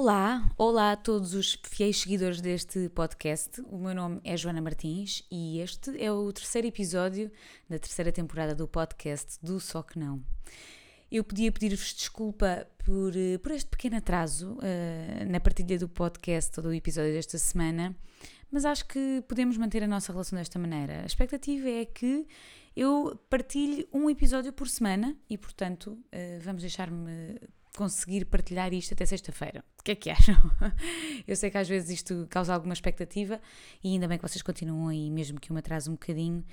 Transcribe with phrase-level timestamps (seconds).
[0.00, 3.60] Olá, olá a todos os fiéis seguidores deste podcast.
[3.62, 7.28] O meu nome é Joana Martins e este é o terceiro episódio
[7.68, 10.22] da terceira temporada do podcast do Só Que Não.
[11.10, 16.60] Eu podia pedir-vos desculpa por, eh, por este pequeno atraso uh, na partilha do podcast
[16.60, 17.92] ou do episódio desta semana,
[18.52, 21.02] mas acho que podemos manter a nossa relação desta maneira.
[21.02, 22.24] A expectativa é que
[22.76, 27.36] eu partilhe um episódio por semana e, portanto, uh, vamos deixar-me
[27.78, 29.64] conseguir partilhar isto até sexta-feira.
[29.78, 30.34] O que é que acham?
[31.28, 33.40] Eu sei que às vezes isto causa alguma expectativa
[33.84, 36.44] e ainda bem que vocês continuam aí, mesmo que eu me atrase um bocadinho,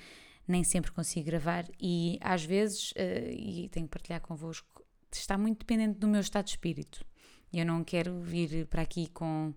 [0.46, 5.58] nem sempre consigo gravar e às vezes, uh, e tenho que partilhar convosco, está muito
[5.58, 7.04] dependente do meu estado de espírito.
[7.52, 9.52] Eu não quero vir para aqui com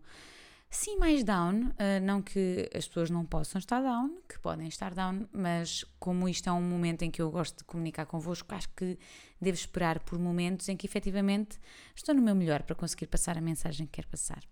[0.69, 4.93] sim mais down, uh, não que as pessoas não possam estar down, que podem estar
[4.93, 8.69] down, mas como isto é um momento em que eu gosto de comunicar convosco, acho
[8.69, 8.97] que
[9.41, 11.59] devo esperar por momentos em que efetivamente
[11.95, 14.43] estou no meu melhor para conseguir passar a mensagem que quero passar.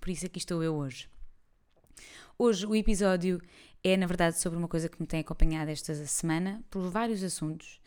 [0.00, 1.08] Por isso aqui estou eu hoje.
[2.38, 3.40] Hoje o episódio
[3.82, 7.80] é, na verdade, sobre uma coisa que me tem acompanhado esta semana, por vários assuntos,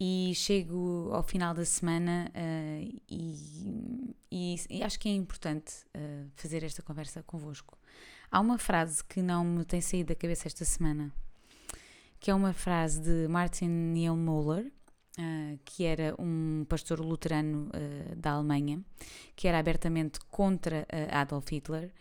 [0.00, 6.28] e chego ao final da semana uh, e, e, e, acho que é importante uh,
[6.34, 7.78] fazer esta conversa convosco.
[8.30, 11.12] Há uma frase que não me tem saído da cabeça esta semana,
[12.18, 14.72] que é uma frase de Martin Niemöller,
[15.12, 17.68] Uh, que era um pastor luterano
[18.16, 18.82] da Alemanha,
[19.36, 21.92] que era abertamente contra Adolf Hitler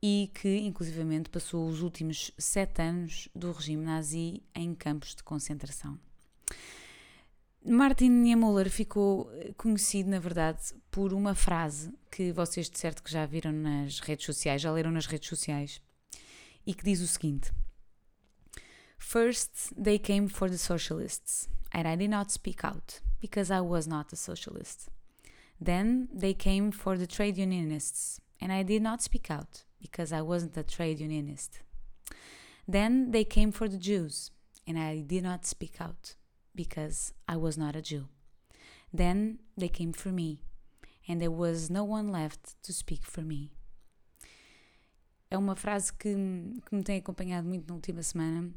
[0.00, 5.98] e que, inclusivamente, passou os últimos sete anos do regime nazi em campos de concentração.
[7.64, 13.24] Martin Niemöller ficou conhecido, na verdade, por uma frase que vocês de certo que já
[13.24, 15.80] viram nas redes sociais, já leram nas redes sociais,
[16.66, 17.52] e que diz o seguinte:
[18.98, 23.86] First, they came for the socialists and I did not speak out because I was
[23.86, 24.88] not a socialist.
[25.62, 30.22] Then they came for the trade unionists and I did not speak out because I
[30.22, 31.62] wasn't a trade unionist.
[32.66, 34.32] Then they came for the Jews
[34.66, 36.16] and I did not speak out
[36.54, 38.08] because I was not a Jew.
[38.92, 40.40] Then they came for me
[41.08, 43.50] and there was no one left to speak for me.
[45.30, 46.14] É uma frase que,
[46.66, 48.52] que me tem acompanhado muito na última semana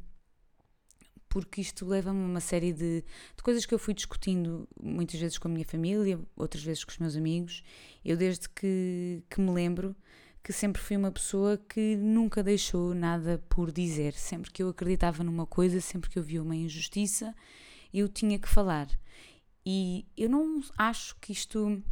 [1.28, 3.04] porque isto leva-me a uma série de,
[3.36, 6.92] de, coisas que eu fui discutindo muitas vezes com a minha família, outras vezes com
[6.92, 7.62] os meus amigos.
[8.02, 9.94] Eu, desde que, que me lembro,
[10.42, 14.14] que sempre fui uma pessoa que nunca deixou nada por dizer.
[14.14, 17.34] Sempre que eu acreditava numa coisa, sempre que eu via uma injustiça,
[17.92, 18.88] eu tinha que falar.
[19.64, 21.82] E eu não acho que isto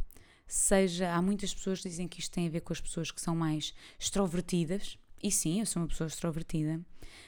[0.47, 1.13] seja.
[1.13, 3.35] Há muitas pessoas que dizem que isto tem a ver com as pessoas que são
[3.35, 4.97] mais extrovertidas.
[5.21, 6.79] E sim, eu sou uma pessoa extrovertida.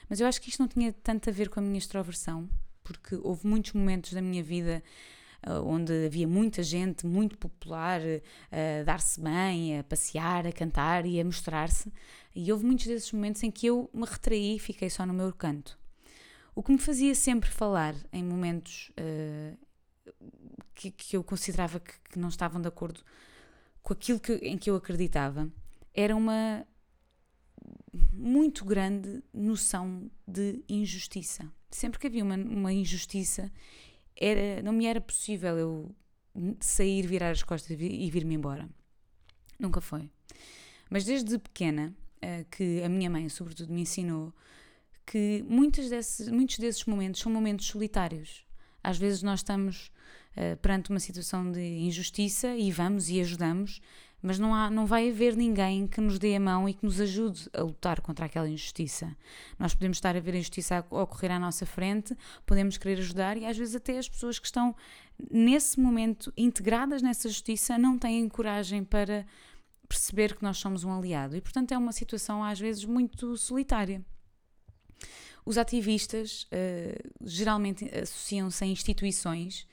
[0.09, 2.50] Mas eu acho que isto não tinha tanto a ver com a minha extroversão,
[2.83, 4.83] porque houve muitos momentos da minha vida
[5.45, 11.06] uh, onde havia muita gente muito popular uh, a dar-se bem, a passear, a cantar
[11.06, 11.91] e a mostrar-se,
[12.35, 15.33] e houve muitos desses momentos em que eu me retraí e fiquei só no meu
[15.33, 15.77] canto.
[16.57, 19.56] O que me fazia sempre falar em momentos uh,
[20.73, 23.00] que, que, eu considerava que, que, não estavam de acordo
[23.84, 25.47] com aquilo que, em que eu acreditava
[25.94, 26.66] era uma
[28.12, 31.47] muito grande noção de injustiça.
[31.69, 33.51] Sempre que havia uma, uma injustiça,
[34.16, 35.95] era, não me era possível eu
[36.59, 38.68] sair, virar as costas e vir-me embora.
[39.59, 40.09] Nunca foi.
[40.89, 44.34] Mas desde pequena, uh, que a minha mãe, sobretudo, me ensinou
[45.07, 48.45] que muitos desses, muitos desses momentos são momentos solitários.
[48.84, 49.90] Às vezes nós estamos
[50.35, 53.81] uh, perante uma situação de injustiça e vamos e ajudamos,
[54.22, 57.00] mas não, há, não vai haver ninguém que nos dê a mão e que nos
[57.00, 59.16] ajude a lutar contra aquela injustiça.
[59.57, 63.38] Nós podemos estar a ver a injustiça a ocorrer à nossa frente, podemos querer ajudar
[63.38, 64.75] e às vezes até as pessoas que estão
[65.31, 69.25] nesse momento integradas nessa justiça não têm coragem para
[69.88, 74.03] perceber que nós somos um aliado e portanto é uma situação às vezes muito solitária.
[75.47, 79.65] Os ativistas uh, geralmente associam-se a instituições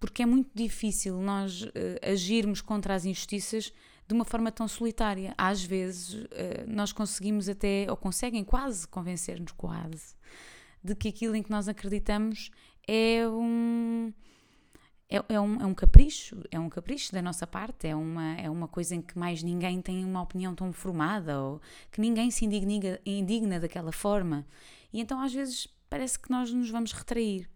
[0.00, 1.70] porque é muito difícil nós uh,
[2.02, 3.72] agirmos contra as injustiças
[4.08, 5.32] de uma forma tão solitária.
[5.38, 6.28] Às vezes uh,
[6.66, 10.16] nós conseguimos até, ou conseguem quase convencer-nos, quase,
[10.82, 12.50] de que aquilo em que nós acreditamos
[12.84, 14.12] é um.
[15.08, 18.50] É, é, um, é um capricho, é um capricho da nossa parte, é uma, é
[18.50, 21.60] uma coisa em que mais ninguém tem uma opinião tão formada ou
[21.92, 24.44] que ninguém se indigna, indigna daquela forma.
[24.94, 27.50] E então às vezes parece que nós nos vamos retrair.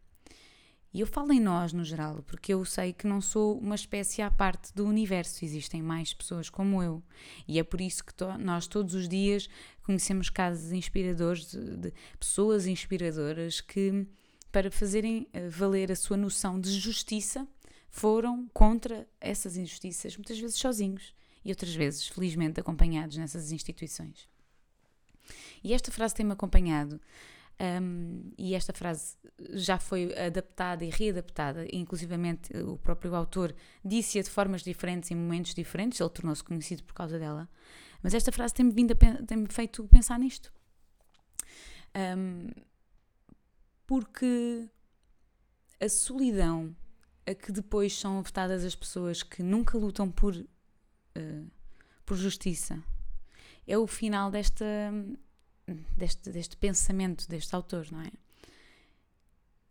[0.92, 4.20] E eu falo em nós no geral, porque eu sei que não sou uma espécie
[4.20, 7.00] à parte do universo, existem mais pessoas como eu.
[7.46, 9.48] E é por isso que to nós todos os dias
[9.84, 14.04] conhecemos casos inspiradores de, de pessoas inspiradoras que,
[14.50, 17.46] para fazerem eh, valer a sua noção de justiça,
[17.88, 21.14] foram contra essas injustiças, muitas vezes sozinhos.
[21.44, 24.28] e outras vezes, felizmente, acompanhados nessas instituições.
[25.62, 27.00] E esta frase tem-me acompanhado,
[27.60, 29.16] um, e esta frase
[29.54, 33.52] já foi adaptada e readaptada, inclusivamente o próprio autor
[33.84, 37.48] disse-a de formas diferentes em momentos diferentes, ele tornou-se conhecido por causa dela,
[38.00, 38.72] mas esta frase tem-me
[39.26, 40.52] tem-me feito pensar nisto.
[41.96, 42.50] Um,
[43.84, 44.68] porque
[45.80, 46.76] a solidão
[47.26, 51.50] a que depois são afetadas as pessoas que nunca lutam por, uh,
[52.06, 52.82] por justiça
[53.68, 54.64] é o final desta,
[55.96, 58.10] deste, deste pensamento deste autor, não é?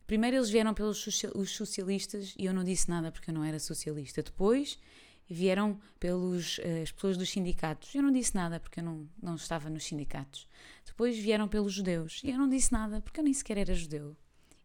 [0.05, 1.05] Primeiro eles vieram pelos
[1.35, 4.23] os socialistas e eu não disse nada porque eu não era socialista.
[4.23, 4.79] Depois
[5.29, 7.93] vieram pelos uh, as pessoas dos sindicatos.
[7.93, 10.47] Eu não disse nada porque eu não, não estava nos sindicatos.
[10.85, 14.15] Depois vieram pelos judeus e eu não disse nada porque eu nem sequer era judeu.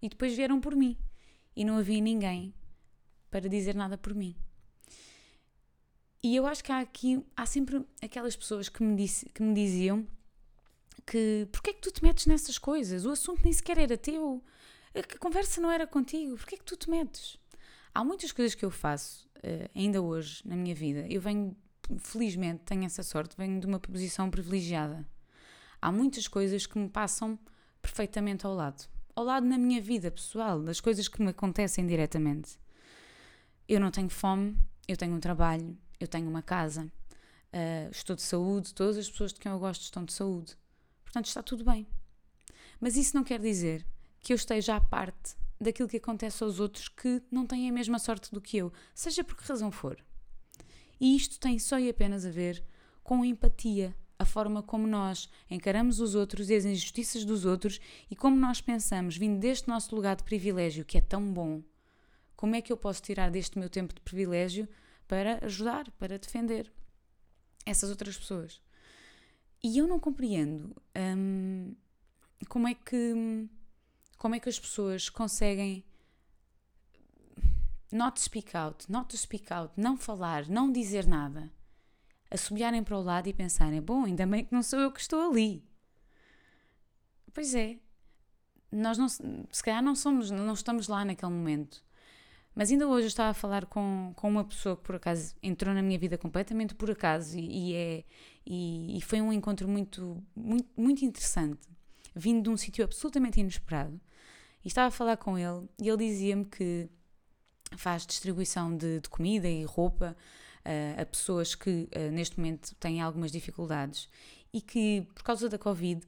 [0.00, 0.96] E depois vieram por mim
[1.56, 2.54] e não havia ninguém
[3.30, 4.36] para dizer nada por mim.
[6.22, 9.52] E eu acho que há aqui, há sempre aquelas pessoas que me, disse, que me
[9.52, 10.06] diziam
[11.04, 13.04] que porquê é que tu te metes nessas coisas?
[13.04, 14.42] O assunto nem sequer era teu,
[14.94, 17.38] a conversa não era contigo, porquê é que tu te metes?
[17.94, 21.06] Há muitas coisas que eu faço, uh, ainda hoje, na minha vida.
[21.10, 21.56] Eu venho,
[21.98, 25.06] felizmente, tenho essa sorte, venho de uma posição privilegiada.
[25.80, 27.38] Há muitas coisas que me passam
[27.82, 28.88] perfeitamente ao lado.
[29.14, 32.58] Ao lado na minha vida pessoal, das coisas que me acontecem diretamente.
[33.68, 34.56] Eu não tenho fome,
[34.88, 39.32] eu tenho um trabalho, eu tenho uma casa, uh, estou de saúde, todas as pessoas
[39.32, 40.56] de quem eu gosto estão de saúde.
[41.04, 41.86] Portanto, está tudo bem.
[42.80, 43.86] Mas isso não quer dizer
[44.20, 47.98] que eu esteja à parte daquilo que acontece aos outros que não têm a mesma
[47.98, 50.02] sorte do que eu, seja por que razão for.
[51.00, 52.64] E isto tem só e apenas a ver
[53.02, 58.14] com empatia, a forma como nós encaramos os outros e as injustiças dos outros e
[58.14, 61.62] como nós pensamos, vindo deste nosso lugar de privilégio que é tão bom,
[62.36, 64.68] como é que eu posso tirar deste meu tempo de privilégio
[65.12, 66.72] para ajudar, para defender
[67.66, 68.62] essas outras pessoas?
[69.62, 71.76] E eu não compreendo hum,
[72.48, 73.46] como é que
[74.16, 75.84] como é que as pessoas conseguem
[77.92, 81.52] not speak out, not to speak out, não falar, não dizer nada,
[82.30, 85.28] assobiarem para o lado e pensarem, bom, ainda bem que não sou eu que estou
[85.28, 85.62] ali.
[87.34, 87.78] Pois é,
[88.70, 91.84] nós não, se calhar não somos, não estamos lá naquele momento.
[92.54, 95.74] Mas ainda hoje eu estava a falar com, com uma pessoa que por acaso entrou
[95.74, 98.04] na minha vida completamente por acaso e, e é,
[98.44, 101.60] e, e, foi um encontro muito, muito, muito interessante,
[102.14, 103.98] vindo de um sítio absolutamente inesperado.
[104.64, 106.90] E estava a falar com ele e ele dizia-me que
[107.76, 110.14] faz distribuição de, de comida e roupa
[110.66, 114.08] uh, a pessoas que uh, neste momento têm algumas dificuldades
[114.52, 116.06] e que por causa da Covid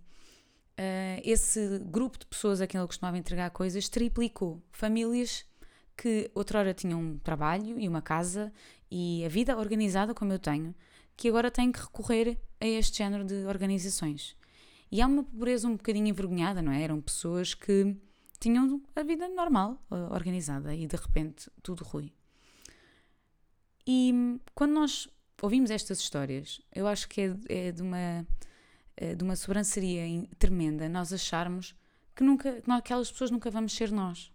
[0.75, 4.61] Uh, esse grupo de pessoas a quem ele costumava entregar coisas triplicou.
[4.73, 5.45] Famílias
[5.97, 8.53] que outrora tinham um trabalho e uma casa
[8.91, 10.75] e a vida organizada como eu tenho,
[11.17, 14.37] que agora têm que recorrer a este género de organizações.
[14.91, 16.83] E há uma pobreza um bocadinho envergonhada, não é?
[16.83, 17.97] Eram pessoas que
[18.39, 22.13] tinham a vida normal, organizada, e de repente tudo ruim.
[23.87, 25.09] E quando nós
[25.43, 28.27] ouvimos estas histórias, eu acho que é, é de uma
[28.97, 30.05] é de uma sobranceria
[30.39, 31.75] tremenda nós acharmos
[32.15, 34.33] que nunca, que aquelas pessoas nunca vamos ser nós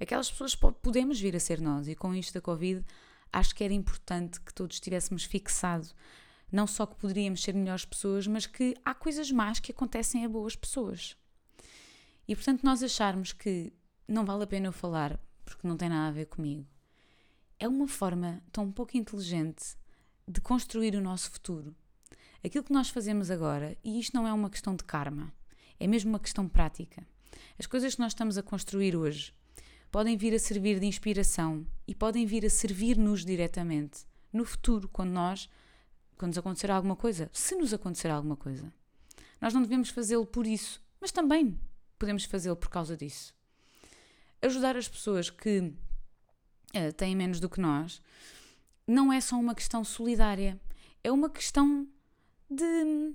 [0.00, 1.86] aquelas pessoas podemos vir a ser nós.
[1.86, 2.84] E com isto da Covid,
[3.32, 5.88] acho que era importante que todos estivéssemos fixado
[6.52, 10.28] não só que poderíamos ser melhores pessoas, mas que há coisas más que acontecem a
[10.28, 11.16] boas pessoas.
[12.26, 13.72] E portanto, nós acharmos que
[14.06, 16.66] não vale a pena eu falar porque não tem nada a ver comigo,
[17.58, 19.76] é uma forma tão pouco inteligente
[20.26, 21.74] de construir o nosso futuro.
[22.44, 25.32] Aquilo que nós fazemos agora, e isto não é uma questão de karma,
[25.78, 27.06] é mesmo uma questão prática.
[27.58, 29.34] As coisas que nós estamos a construir hoje
[29.90, 35.10] podem vir a servir de inspiração e podem vir a servir-nos diretamente no futuro, quando
[35.10, 35.48] nós,
[36.16, 38.72] quando nos acontecer alguma coisa, se nos acontecer alguma coisa.
[39.40, 41.58] Nós não devemos fazê-lo por isso, mas também
[41.98, 43.34] podemos fazê-lo por causa disso.
[44.40, 48.00] Ajudar as pessoas que uh, têm menos do que nós
[48.86, 50.60] não é só uma questão solidária,
[51.02, 51.88] é uma questão
[52.50, 53.14] de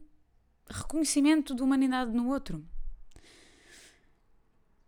[0.69, 2.65] reconhecimento de humanidade no outro.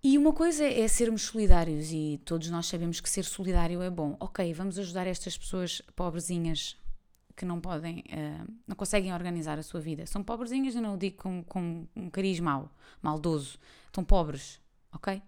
[0.07, 4.15] E uma coisa é sermos solidários, e todos nós sabemos que ser solidário é bom.
[4.21, 6.77] Ok, vamos ajudar estas pessoas pobrezinhas
[7.35, 10.05] que não podem, uh, não conseguem organizar a sua vida.
[10.05, 12.71] São pobrezinhas, eu não o digo com, com um cariz mau,
[13.01, 13.59] maldoso.
[13.87, 14.61] Estão pobres,
[14.93, 15.21] ok?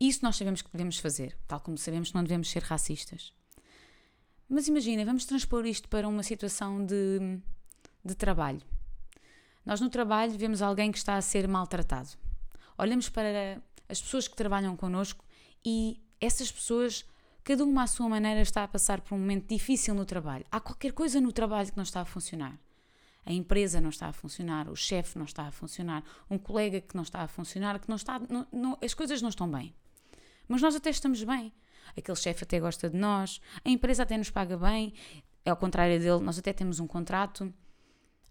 [0.00, 3.34] Isso nós sabemos que devemos fazer, tal como sabemos que não devemos ser racistas.
[4.48, 7.38] Mas imagina, vamos transpor isto para uma situação de,
[8.02, 8.62] de trabalho.
[9.66, 12.24] Nós no trabalho vemos alguém que está a ser maltratado
[12.78, 15.24] olhamos para as pessoas que trabalham connosco
[15.64, 17.04] e essas pessoas
[17.44, 20.46] Cada uma à sua maneira está a passar por um momento difícil no trabalho.
[20.50, 22.58] Há qualquer coisa no trabalho que não está a funcionar.
[23.26, 26.96] A empresa não está a funcionar, o chefe não está a funcionar, um colega que
[26.96, 28.18] não está a funcionar, que não está.
[28.18, 29.74] Não, não, as coisas não estão bem.
[30.48, 31.52] Mas nós até estamos bem.
[31.94, 34.94] Aquele chefe até gosta de nós, a empresa até nos paga bem,
[35.44, 37.52] é ao contrário dele, nós até temos um contrato.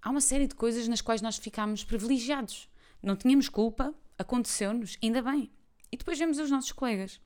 [0.02, 2.68] Há uma série de coisas nas quais nós ficamos privilegiados.
[3.02, 5.52] Não tínhamos culpa, aconteceu-nos, ainda bem.
[5.92, 7.20] E depois vemos os nossos colegas.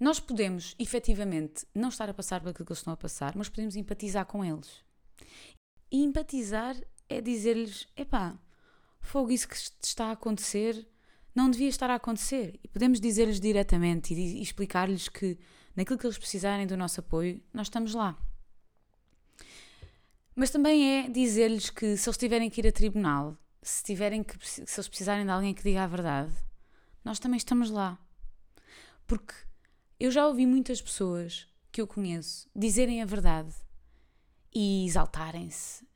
[0.00, 3.48] Nós podemos, efetivamente, não estar a passar por aquilo que eles estão a passar, mas
[3.48, 4.84] podemos empatizar com eles.
[5.90, 6.76] E empatizar
[7.08, 8.38] é dizer-lhes: epá,
[9.00, 10.88] fogo, isso que está a acontecer
[11.34, 12.58] não devia estar a acontecer.
[12.62, 15.38] E podemos dizer-lhes diretamente e, e explicar-lhes que,
[15.74, 18.18] naquilo que eles precisarem do nosso apoio, nós estamos lá.
[20.34, 24.36] Mas também é dizer-lhes que se eles tiverem que ir a tribunal, se, tiverem que,
[24.46, 26.32] se eles precisarem de alguém que diga a verdade,
[27.04, 27.98] nós também estamos lá.
[29.06, 29.34] Porque
[29.98, 33.54] eu já ouvi muitas pessoas que eu conheço dizerem a verdade
[34.54, 35.86] e exaltarem-se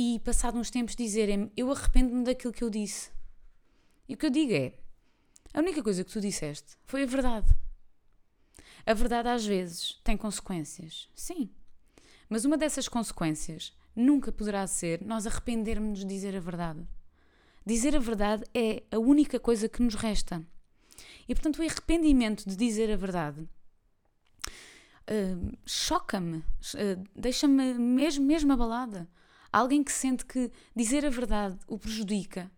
[0.00, 3.10] e, passado uns tempos, dizerem-me: Eu arrependo-me daquilo que eu disse.
[4.08, 4.78] E o que eu digo é:
[5.52, 7.52] a única coisa que tu disseste foi a verdade.
[8.86, 11.50] A verdade às vezes tem consequências, sim.
[12.28, 16.86] Mas uma dessas consequências nunca poderá ser nós arrependermos de dizer a verdade.
[17.66, 20.42] Dizer a verdade é a única coisa que nos resta.
[21.28, 23.40] E portanto, o arrependimento de dizer a verdade
[25.08, 29.08] uh, choca-me, uh, deixa-me mesmo, mesmo abalada.
[29.52, 32.50] Alguém que sente que dizer a verdade o prejudica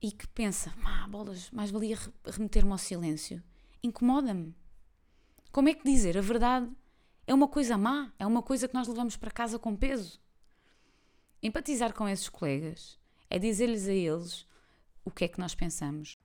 [0.00, 3.42] e que pensa, ah, bolas, mais valia remeter-me ao silêncio,
[3.82, 4.54] incomoda-me.
[5.50, 6.70] Como é que dizer a verdade
[7.26, 10.20] é uma coisa má, é uma coisa que nós levamos para casa com peso?
[11.42, 12.98] Empatizar com esses colegas
[13.30, 14.46] é dizer-lhes a eles
[15.04, 16.18] o que é que nós pensamos.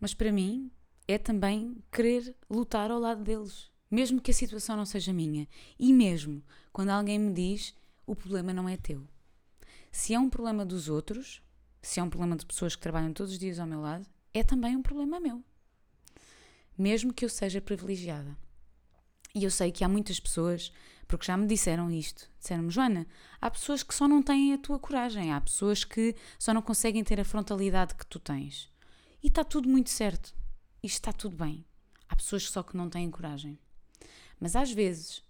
[0.00, 0.70] Mas para mim
[1.06, 5.48] é também querer lutar ao lado deles, mesmo que a situação não seja minha.
[5.78, 7.74] E mesmo quando alguém me diz
[8.06, 9.06] o problema não é teu.
[9.92, 11.40] Se é um problema dos outros,
[11.80, 14.42] se é um problema de pessoas que trabalham todos os dias ao meu lado, é
[14.42, 15.42] também um problema meu.
[16.76, 18.36] Mesmo que eu seja privilegiada.
[19.34, 20.72] E eu sei que há muitas pessoas,
[21.08, 23.06] porque já me disseram isto, disseram-me, Joana,
[23.40, 27.02] há pessoas que só não têm a tua coragem, há pessoas que só não conseguem
[27.02, 28.70] ter a frontalidade que tu tens.
[29.22, 30.36] E está tudo muito certo.
[30.82, 31.64] Isto está tudo bem.
[32.08, 33.58] Há pessoas só que não têm coragem.
[34.38, 35.22] Mas às vezes,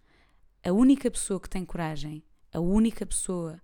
[0.64, 3.62] a única pessoa que tem coragem, a única pessoa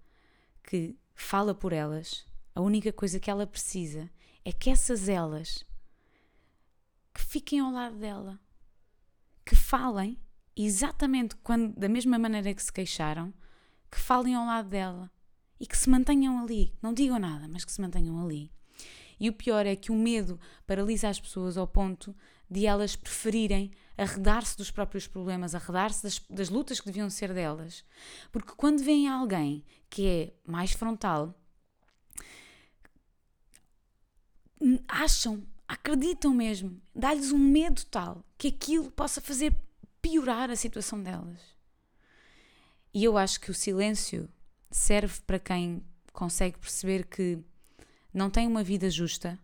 [0.63, 4.09] que fala por elas, a única coisa que ela precisa
[4.45, 5.65] é que essas elas
[7.13, 8.41] que fiquem ao lado dela,
[9.45, 10.19] que falem
[10.57, 13.33] exatamente quando, da mesma maneira que se queixaram,
[13.91, 15.11] que falem ao lado dela
[15.59, 16.75] e que se mantenham ali.
[16.83, 18.51] Não digam nada, mas que se mantenham ali.
[19.19, 22.15] E o pior é que o medo paralisa as pessoas ao ponto
[22.51, 27.85] de elas preferirem arredar-se dos próprios problemas, arredar-se das, das lutas que deviam ser delas.
[28.33, 31.35] Porque quando vem alguém que é mais frontal,
[34.89, 39.55] acham, acreditam mesmo, dá-lhes um medo tal que aquilo possa fazer
[40.05, 41.41] piorar a situação delas.
[42.93, 44.29] E eu acho que o silêncio
[44.71, 45.83] serve para quem
[46.13, 47.39] consegue perceber que
[48.13, 49.39] não tem uma vida justa,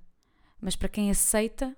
[0.60, 1.74] mas para quem aceita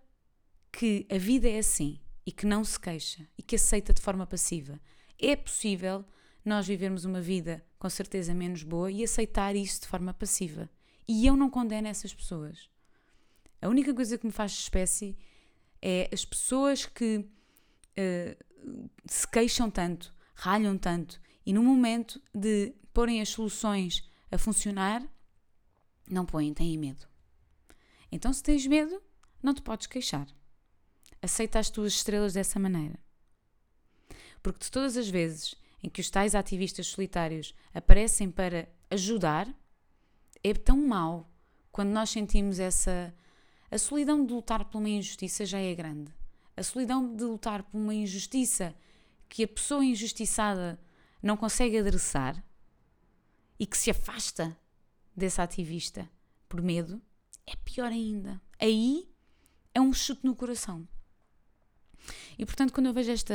[0.73, 4.27] que a vida é assim e que não se queixa e que aceita de forma
[4.27, 4.81] passiva.
[5.17, 6.05] É possível
[6.45, 10.69] nós vivermos uma vida com certeza menos boa e aceitar isso de forma passiva.
[11.07, 12.69] E eu não condeno essas pessoas.
[13.61, 15.17] A única coisa que me faz espécie
[15.81, 18.52] é as pessoas que uh,
[19.07, 25.03] se queixam tanto, ralham tanto e no momento de porem as soluções a funcionar,
[26.09, 27.07] não põem, têm medo.
[28.11, 29.03] Então, se tens medo,
[29.43, 30.27] não te podes queixar.
[31.21, 32.99] Aceita as tuas estrelas dessa maneira.
[34.43, 39.49] Porque de todas as vezes em que os tais ativistas solitários aparecem para ajudar,
[40.45, 41.31] é tão mau
[41.71, 43.15] quando nós sentimos essa
[43.71, 46.13] a solidão de lutar por uma injustiça já é grande.
[46.63, 48.73] A solidão de lutar por uma injustiça
[49.29, 50.79] que a pessoa injustiçada
[51.21, 52.41] não consegue adressar
[53.59, 54.57] e que se afasta
[55.13, 56.09] desse ativista
[56.49, 57.03] por medo,
[57.49, 58.41] é pior ainda.
[58.61, 59.13] Aí
[59.75, 60.87] é um chute no coração.
[62.39, 63.35] E portanto, quando eu vejo esta,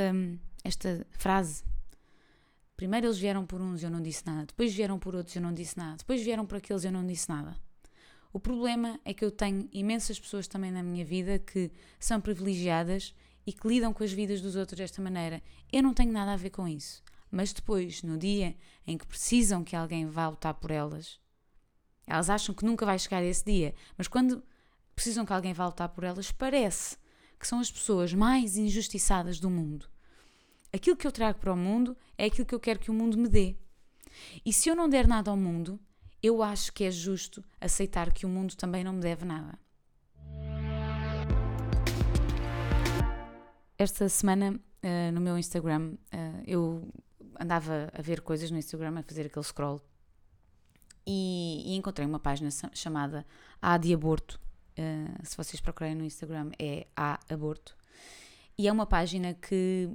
[0.63, 1.65] esta frase,
[2.77, 5.39] primeiro eles vieram por uns e eu não disse nada, depois vieram por outros e
[5.39, 7.57] eu não disse nada, depois vieram por aqueles e eu não disse nada.
[8.31, 13.13] O problema é que eu tenho imensas pessoas também na minha vida que são privilegiadas
[13.45, 15.41] e que lidam com as vidas dos outros desta maneira.
[15.71, 17.01] Eu não tenho nada a ver com isso.
[17.31, 18.55] Mas depois, no dia
[18.85, 21.19] em que precisam que alguém vá lutar por elas,
[22.05, 23.73] elas acham que nunca vai chegar esse dia.
[23.97, 24.43] Mas quando
[24.95, 26.97] precisam que alguém vá lutar por elas, parece
[27.39, 29.87] que são as pessoas mais injustiçadas do mundo.
[30.73, 33.17] Aquilo que eu trago para o mundo é aquilo que eu quero que o mundo
[33.17, 33.55] me dê.
[34.45, 35.79] E se eu não der nada ao mundo,
[36.21, 39.57] eu acho que é justo aceitar que o mundo também não me deve nada.
[43.77, 46.91] Esta semana, uh, no meu Instagram, uh, eu
[47.39, 49.81] andava a ver coisas no Instagram, a fazer aquele scroll,
[51.05, 53.25] e, e encontrei uma página chamada
[53.61, 54.39] A de Aborto.
[54.77, 57.77] Uh, se vocês procurarem no Instagram, é A Aborto.
[58.57, 59.89] E é uma página que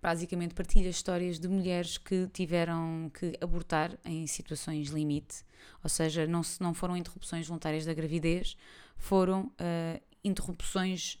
[0.00, 5.44] basicamente partilha histórias de mulheres que tiveram que abortar em situações limite,
[5.82, 8.56] ou seja, não, não foram interrupções voluntárias da gravidez,
[8.96, 11.18] foram uh, interrupções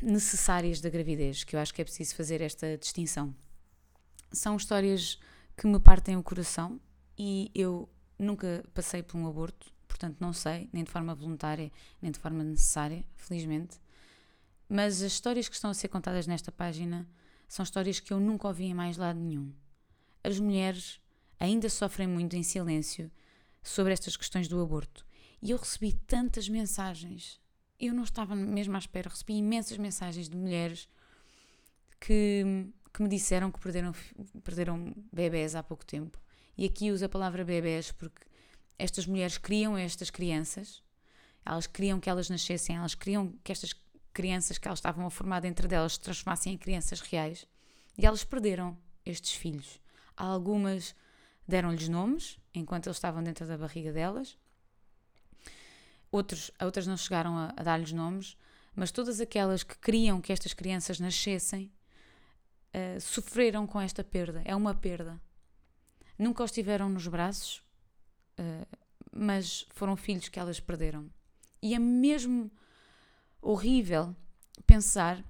[0.00, 3.34] necessárias da gravidez, que eu acho que é preciso fazer esta distinção.
[4.32, 5.18] São histórias
[5.56, 6.80] que me partem o coração
[7.18, 12.10] e eu nunca passei por um aborto, portanto não sei, nem de forma voluntária, nem
[12.10, 13.80] de forma necessária, felizmente.
[14.68, 17.06] Mas as histórias que estão a ser contadas nesta página
[17.48, 19.52] são histórias que eu nunca ouvi em mais lado nenhum.
[20.22, 21.00] As mulheres
[21.38, 23.10] ainda sofrem muito em silêncio
[23.62, 25.06] sobre estas questões do aborto.
[25.42, 27.40] E eu recebi tantas mensagens.
[27.78, 29.10] Eu não estava mesmo à espera.
[29.10, 30.88] Recebi imensas mensagens de mulheres
[32.00, 33.92] que, que me disseram que perderam,
[34.42, 36.18] perderam bebés há pouco tempo.
[36.56, 38.26] E aqui uso a palavra bebés porque
[38.78, 40.82] estas mulheres criam estas crianças,
[41.44, 43.72] elas queriam que elas nascessem, elas queriam que estas
[44.14, 47.46] crianças que elas estavam a formar dentro delas se transformassem em crianças reais
[47.98, 49.78] e elas perderam estes filhos.
[50.16, 50.94] Algumas
[51.46, 54.38] deram-lhes nomes enquanto eles estavam dentro da barriga delas,
[56.14, 58.36] Outros, outras não chegaram a, a dar-lhes nomes,
[58.72, 61.72] mas todas aquelas que queriam que estas crianças nascessem
[62.72, 64.40] uh, sofreram com esta perda.
[64.44, 65.20] É uma perda.
[66.16, 67.64] Nunca os tiveram nos braços,
[68.38, 68.78] uh,
[69.12, 71.10] mas foram filhos que elas perderam.
[71.60, 72.48] E é mesmo
[73.44, 74.14] horrível
[74.66, 75.22] pensar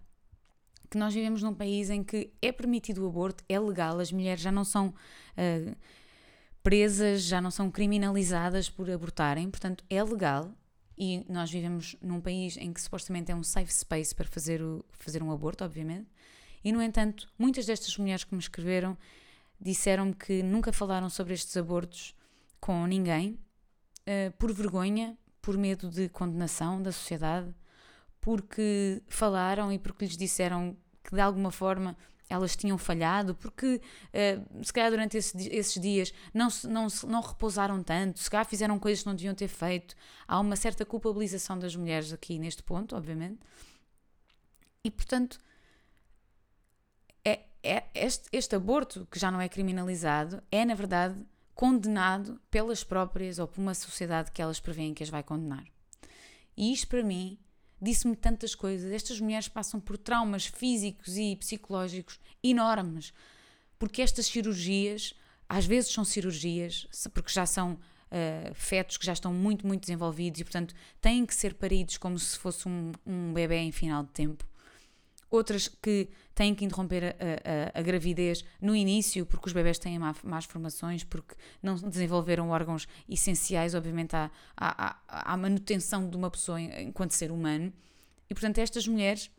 [0.91, 4.41] que nós vivemos num país em que é permitido o aborto, é legal, as mulheres
[4.41, 5.77] já não são uh,
[6.63, 10.55] presas, já não são criminalizadas por abortarem, portanto é legal
[10.97, 14.85] e nós vivemos num país em que supostamente é um safe space para fazer, o,
[14.91, 16.09] fazer um aborto, obviamente.
[16.63, 18.97] E no entanto, muitas destas mulheres que me escreveram
[19.61, 22.15] disseram-me que nunca falaram sobre estes abortos
[22.61, 23.39] com ninguém,
[24.03, 27.53] uh, por vergonha, por medo de condenação da sociedade,
[28.25, 31.95] porque falaram e porque lhes disseram que de alguma forma
[32.27, 37.83] elas tinham falhado, porque uh, se calhar durante esse, esses dias não, não, não repousaram
[37.83, 39.95] tanto, se calhar fizeram coisas que não deviam ter feito.
[40.27, 43.41] Há uma certa culpabilização das mulheres aqui neste ponto, obviamente.
[44.83, 45.39] E portanto,
[47.23, 51.15] é, é este, este aborto, que já não é criminalizado, é na verdade
[51.55, 55.67] condenado pelas próprias ou por uma sociedade que elas preveem que as vai condenar.
[56.57, 57.39] E isto para mim
[57.85, 58.91] disse-me tantas coisas.
[58.93, 63.13] Estas mulheres passam por traumas físicos e psicológicos enormes,
[63.79, 65.15] porque estas cirurgias,
[65.49, 70.41] às vezes são cirurgias, porque já são uh, fetos que já estão muito, muito desenvolvidos
[70.41, 74.11] e, portanto, têm que ser paridos como se fosse um, um bebê em final de
[74.11, 74.45] tempo
[75.37, 79.99] outras que têm que interromper a, a, a, gravidez no início, porque os bebés têm
[79.99, 86.31] má, más formações, porque não desenvolveram órgãos essenciais, obviamente, à, à, à manutenção de uma
[86.31, 87.73] pessoa enquanto ser humano.
[88.29, 89.31] E, portanto, estas mulheres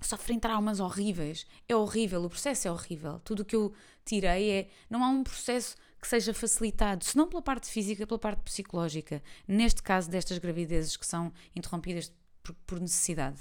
[0.00, 1.46] sofrem traumas horríveis.
[1.68, 3.20] É horrível, o processo é horrível.
[3.20, 3.72] Tudo o que eu
[4.04, 4.68] tirei é.
[4.88, 9.22] Não há um processo que seja facilitado, se não pela parte física, pela parte psicológica.
[9.46, 13.38] Neste caso destas gravidezes que são interrompidas por, por necessidade.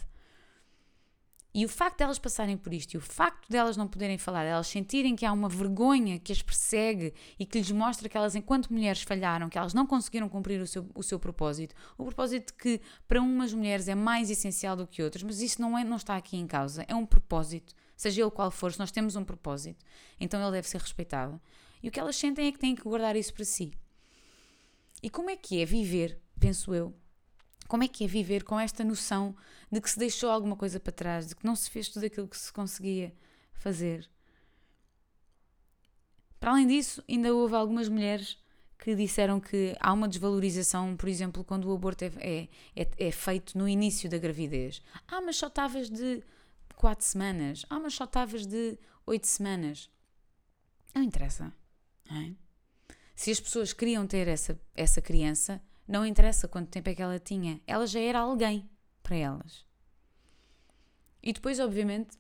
[1.54, 4.18] E o facto delas de passarem por isto e o facto delas de não poderem
[4.18, 8.16] falar, elas sentirem que há uma vergonha que as persegue e que lhes mostra que
[8.16, 12.06] elas, enquanto mulheres, falharam, que elas não conseguiram cumprir o seu, o seu propósito, o
[12.06, 15.84] propósito que para umas mulheres é mais essencial do que outras, mas isso não, é,
[15.84, 19.18] não está aqui em causa, é um propósito, seja ele qual for, se nós temos
[19.18, 19.84] um propósito,
[20.22, 21.40] então ele deve ser respeitado.
[21.84, 23.74] E o que elas sentem é que têm que guardar isso para si.
[25.04, 26.96] E como é que é viver, penso eu,
[27.72, 29.34] como é que é viver com esta noção
[29.72, 32.28] de que se deixou alguma coisa para trás, de que não se fez tudo aquilo
[32.28, 33.16] que se conseguia
[33.54, 34.10] fazer?
[36.38, 38.38] Para além disso, ainda houve algumas mulheres
[38.78, 43.10] que disseram que há uma desvalorização, por exemplo, quando o aborto é, é, é, é
[43.10, 44.82] feito no início da gravidez.
[45.08, 46.22] Ah, mas só estavas de
[46.76, 47.66] quatro semanas.
[47.70, 49.90] Ah, mas só estavas de oito semanas.
[50.94, 51.54] Não interessa.
[52.10, 52.34] Não é?
[53.16, 57.20] Se as pessoas queriam ter essa, essa criança, não interessa quanto tempo é que ela
[57.20, 58.70] tinha, ela já era alguém
[59.04, 59.66] para elas.
[61.22, 62.18] E depois, obviamente,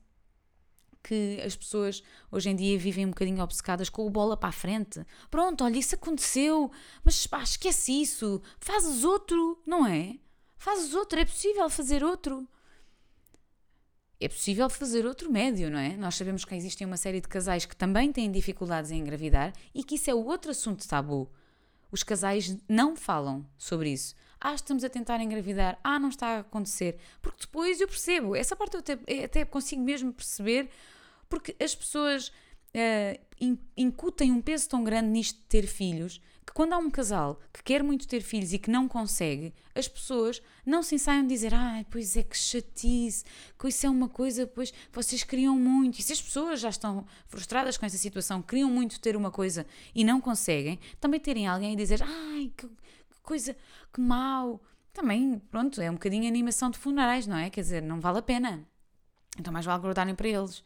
[1.03, 4.51] que as pessoas hoje em dia vivem um bocadinho obcecadas com o bola para a
[4.51, 5.03] frente.
[5.31, 6.69] Pronto, olha, isso aconteceu,
[7.03, 10.19] mas pá, esquece isso, fazes outro, não é?
[10.57, 12.47] Fazes outro, é possível fazer outro.
[14.19, 15.97] é possível fazer outro médio, não é?
[15.97, 19.83] Nós sabemos que existem uma série de casais que também têm dificuldades em engravidar e
[19.83, 21.31] que isso é outro assunto tabu.
[21.91, 24.15] Os casais não falam sobre isso.
[24.39, 25.77] Ah, estamos a tentar engravidar.
[25.83, 26.97] Ah, não está a acontecer.
[27.21, 28.35] Porque depois eu percebo.
[28.35, 30.69] Essa parte eu até, até consigo mesmo perceber.
[31.29, 36.73] Porque as pessoas uh, incutem um peso tão grande nisto de ter filhos que quando
[36.73, 40.81] há um casal que quer muito ter filhos e que não consegue, as pessoas não
[40.81, 43.23] se ensaiam a dizer ai, pois é que chatice,
[43.57, 45.99] que isso é uma coisa, pois vocês queriam muito.
[45.99, 49.65] E se as pessoas já estão frustradas com essa situação, queriam muito ter uma coisa
[49.93, 53.55] e não conseguem, também terem alguém a dizer ai, que, que coisa,
[53.93, 54.61] que mau.
[54.93, 57.49] Também, pronto, é um bocadinho animação de funerais, não é?
[57.49, 58.67] Quer dizer, não vale a pena.
[59.39, 60.63] Então mais vale guardarem para eles.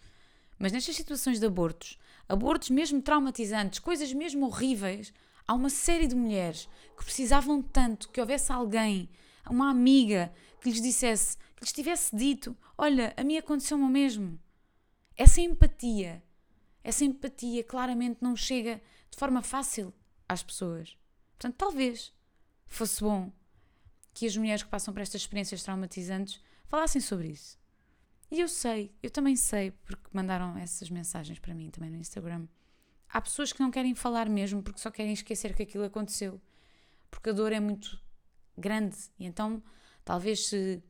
[0.57, 5.13] Mas nestas situações de abortos, abortos mesmo traumatizantes, coisas mesmo horríveis,
[5.47, 9.09] há uma série de mulheres que precisavam tanto que houvesse alguém,
[9.49, 14.39] uma amiga, que lhes dissesse, que lhes tivesse dito: Olha, a mim aconteceu o mesmo.
[15.15, 16.23] Essa empatia,
[16.83, 19.93] essa empatia claramente não chega de forma fácil
[20.27, 20.97] às pessoas.
[21.37, 22.13] Portanto, talvez
[22.67, 23.31] fosse bom
[24.13, 27.57] que as mulheres que passam por estas experiências traumatizantes falassem sobre isso.
[28.31, 32.47] E eu sei, eu também sei, porque mandaram essas mensagens para mim também no Instagram.
[33.09, 36.41] Há pessoas que não querem falar mesmo porque só querem esquecer que aquilo aconteceu.
[37.09, 37.99] Porque a dor é muito
[38.57, 38.97] grande.
[39.19, 39.61] E então,
[40.03, 40.83] talvez se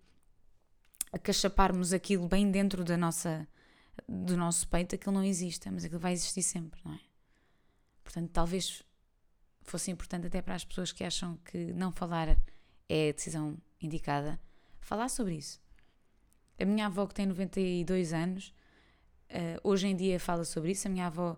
[1.12, 3.48] acachaparmos aquilo bem dentro da nossa,
[4.08, 7.00] do nosso peito, aquilo não exista, mas aquilo vai existir sempre, não é?
[8.04, 8.84] Portanto, talvez
[9.62, 12.38] fosse importante até para as pessoas que acham que não falar
[12.88, 14.40] é a decisão indicada,
[14.80, 15.60] falar sobre isso.
[16.60, 18.54] A minha avó, que tem 92 anos,
[19.30, 20.88] uh, hoje em dia fala sobre isso.
[20.88, 21.38] A minha avó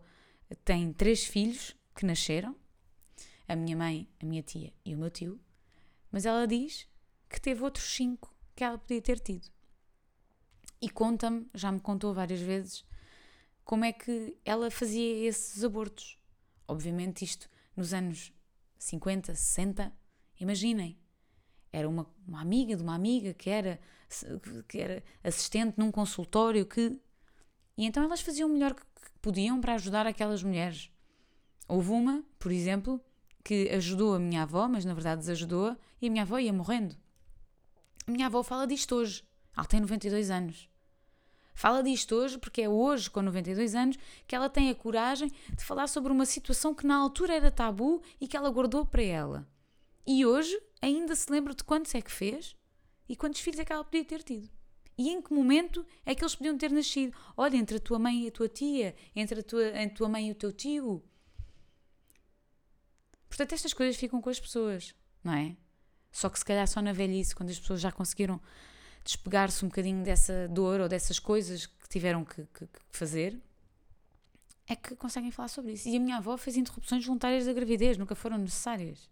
[0.63, 2.55] tem três filhos que nasceram:
[3.47, 5.39] a minha mãe, a minha tia e o meu tio.
[6.11, 6.87] Mas ela diz
[7.29, 9.47] que teve outros cinco que ela podia ter tido.
[10.81, 12.85] E conta-me, já me contou várias vezes,
[13.63, 16.17] como é que ela fazia esses abortos.
[16.67, 18.31] Obviamente, isto nos anos
[18.77, 19.91] 50, 60,
[20.39, 20.97] imaginem,
[21.71, 23.79] era uma, uma amiga de uma amiga que era,
[24.67, 26.99] que era assistente num consultório que.
[27.77, 28.83] E então elas faziam o melhor que
[29.21, 30.89] podiam para ajudar aquelas mulheres.
[31.67, 32.99] Houve uma, por exemplo,
[33.43, 36.95] que ajudou a minha avó, mas na verdade desajudou-a, e a minha avó ia morrendo.
[38.07, 39.23] A minha avó fala disto hoje.
[39.55, 40.69] Ela tem 92 anos.
[41.53, 45.65] Fala disto hoje porque é hoje, com 92 anos, que ela tem a coragem de
[45.65, 49.47] falar sobre uma situação que na altura era tabu e que ela guardou para ela.
[50.05, 52.55] E hoje ainda se lembra de quantos é que fez
[53.09, 54.49] e quantos filhos é que ela podia ter tido.
[54.97, 57.15] E em que momento é que eles podiam ter nascido?
[57.35, 60.29] Olha, entre a tua mãe e a tua tia, entre a tua, a tua mãe
[60.29, 61.03] e o teu tio.
[63.29, 65.55] Portanto, estas coisas ficam com as pessoas, não é?
[66.11, 68.41] Só que se calhar só na velhice, quando as pessoas já conseguiram
[69.03, 73.39] despegar-se um bocadinho dessa dor ou dessas coisas que tiveram que, que, que, fazer,
[74.67, 75.87] é que conseguem falar sobre isso.
[75.87, 79.09] E a minha avó fez interrupções voluntárias da gravidez, nunca foram necessárias.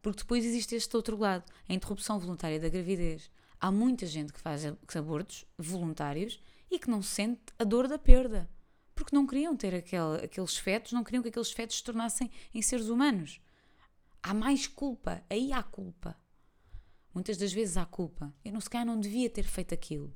[0.00, 3.30] Porque depois existe este outro lado, a interrupção voluntária da gravidez.
[3.60, 4.64] Há muita gente que faz
[4.96, 8.48] abortos voluntários e que não sente a dor da perda.
[8.94, 12.62] Porque não queriam ter aquele, aqueles fetos, não queriam que aqueles fetos se tornassem em
[12.62, 13.40] seres humanos.
[14.22, 16.16] Há mais culpa, aí há culpa.
[17.12, 18.32] Muitas das vezes há culpa.
[18.44, 20.14] Eu não se calhar não devia ter feito aquilo.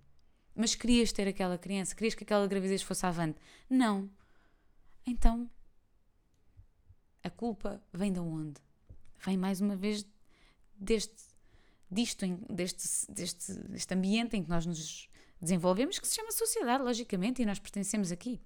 [0.54, 3.38] Mas querias ter aquela criança, querias que aquela gravidez fosse avante.
[3.68, 4.08] Não.
[5.06, 5.50] Então,
[7.22, 8.64] a culpa vem de onde?
[9.24, 10.06] vem mais uma vez
[10.76, 11.14] deste,
[11.94, 15.08] disto, deste, deste, deste ambiente em que nós nos
[15.40, 18.40] desenvolvemos, que se chama sociedade, logicamente, e nós pertencemos aqui.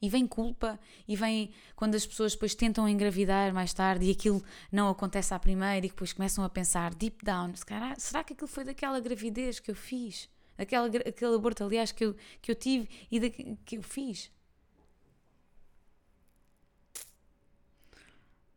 [0.00, 4.42] E vem culpa, e vem quando as pessoas depois tentam engravidar mais tarde e aquilo
[4.70, 7.52] não acontece à primeira e depois começam a pensar deep down:
[7.98, 10.28] será que aquilo foi daquela gravidez que eu fiz?
[10.58, 14.30] Aquela, aquele aborto, aliás, que eu, que eu tive e da, que eu fiz?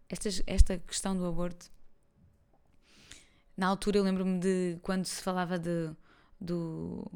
[0.09, 1.71] esta, esta questão do aborto.
[3.57, 5.89] Na altura eu lembro-me de quando se falava de,
[6.39, 7.09] do,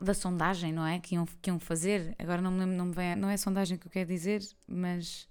[0.00, 0.98] da sondagem, não é?
[0.98, 2.14] Que iam, que iam fazer.
[2.18, 5.28] Agora não me lembro, não, me vem, não é sondagem que eu quero dizer, mas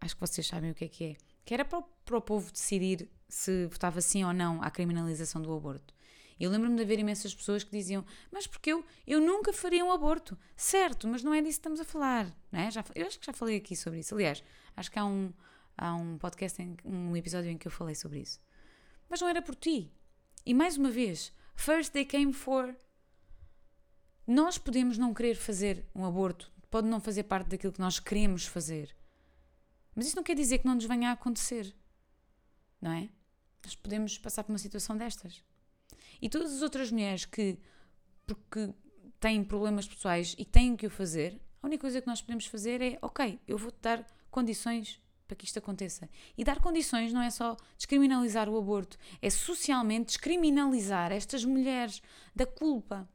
[0.00, 1.16] acho que vocês sabem o que é que é.
[1.44, 5.40] Que era para o, para o povo decidir se votava sim ou não à criminalização
[5.40, 5.94] do aborto.
[6.38, 9.92] Eu lembro-me de haver imensas pessoas que diziam: Mas porque eu, eu nunca faria um
[9.92, 10.36] aborto?
[10.56, 12.26] Certo, mas não é disso que estamos a falar.
[12.50, 12.70] Não é?
[12.70, 14.14] já, eu acho que já falei aqui sobre isso.
[14.14, 14.42] Aliás,
[14.76, 15.32] acho que há um,
[15.76, 18.40] há um podcast, em, um episódio em que eu falei sobre isso.
[19.14, 19.92] Mas não era por ti.
[20.44, 22.76] E mais uma vez, first they came for.
[24.26, 28.44] Nós podemos não querer fazer um aborto, pode não fazer parte daquilo que nós queremos
[28.44, 28.92] fazer.
[29.94, 31.72] Mas isso não quer dizer que não nos venha a acontecer.
[32.82, 33.08] Não é?
[33.64, 35.44] Nós podemos passar por uma situação destas.
[36.20, 37.56] E todas as outras mulheres que,
[38.26, 38.74] porque
[39.20, 42.82] têm problemas pessoais e têm que o fazer, a única coisa que nós podemos fazer
[42.82, 46.08] é, ok, eu vou-te dar condições para que isto aconteça.
[46.36, 52.02] E dar condições não é só descriminalizar o aborto, é socialmente descriminalizar estas mulheres
[52.34, 53.08] da culpa,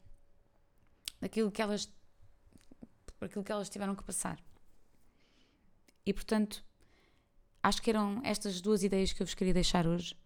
[1.21, 1.91] daquilo que elas,
[3.17, 4.39] por aquilo que elas tiveram que passar.
[6.05, 6.63] E portanto,
[7.61, 10.17] acho que eram estas duas ideias que eu vos queria deixar hoje,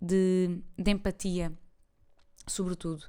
[0.00, 1.56] de, de empatia,
[2.46, 3.08] sobretudo,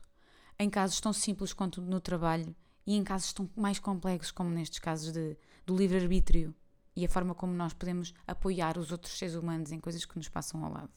[0.60, 2.56] em casos tão simples quanto no trabalho
[2.86, 6.56] e em casos tão mais complexos como nestes casos de, do livre-arbítrio
[6.98, 10.28] e a forma como nós podemos apoiar os outros seres humanos em coisas que nos
[10.28, 10.90] passam ao lado.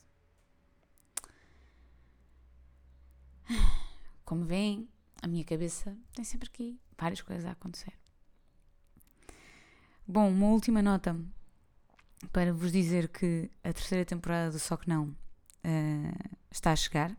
[4.24, 4.88] Como veem,
[5.20, 7.92] a minha cabeça tem sempre aqui várias coisas a acontecer.
[10.08, 11.14] Bom, uma última nota
[12.32, 17.14] para vos dizer que a terceira temporada do Só Que Não uh, está a chegar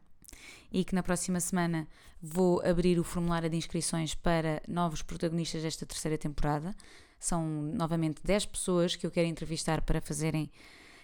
[0.71, 1.87] e que na próxima semana
[2.19, 6.75] vou abrir o formulário de inscrições para novos protagonistas desta terceira temporada.
[7.21, 10.51] São novamente 10 pessoas que eu quero entrevistar para fazerem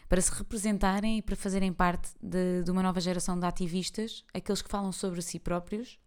[0.10, 4.62] para se representarem e para fazerem parte de, de uma nova geração de ativistas, aqueles
[4.62, 6.00] que falam sobre si próprios,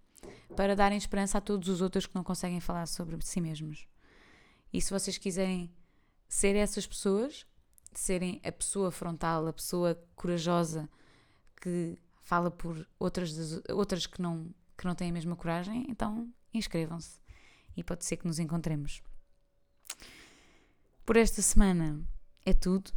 [0.57, 3.87] para darem esperança a todos os outros que não conseguem falar sobre si mesmos.
[4.73, 5.71] E se vocês quiserem
[6.27, 7.47] ser essas pessoas,
[7.93, 10.89] serem a pessoa frontal, a pessoa corajosa
[11.61, 17.21] que fala por outras, outras que, não, que não têm a mesma coragem, então inscrevam-se
[17.77, 19.03] e pode ser que nos encontremos.
[21.11, 22.01] Por esta semana
[22.47, 22.93] é tudo.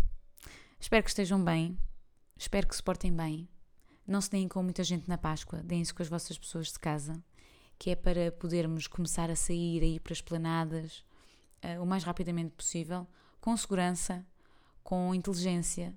[0.80, 1.76] Espero que estejam bem.
[2.38, 3.50] Espero que se portem bem.
[4.06, 5.64] Não se deem com muita gente na Páscoa.
[5.64, 7.16] Deem-se com as vossas pessoas de casa.
[7.80, 11.04] Que é para podermos começar a sair, a ir para as planadas
[11.66, 13.08] uh, o mais rapidamente possível,
[13.42, 14.24] com segurança,
[14.84, 15.92] com inteligência,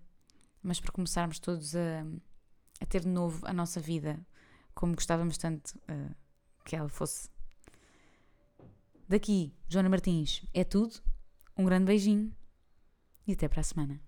[0.62, 2.02] mas para começarmos todos a,
[2.80, 4.18] a ter de novo a nossa vida
[4.74, 6.16] como gostávamos tanto uh,
[6.64, 7.28] que ela fosse.
[9.06, 10.98] Daqui, Joana Martins, é tudo.
[11.56, 12.32] Um grande beijinho
[13.26, 14.00] e até para a semana.